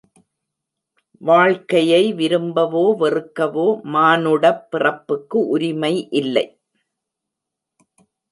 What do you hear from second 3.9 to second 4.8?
மானுடப்